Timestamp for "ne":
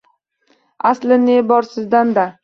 1.25-1.35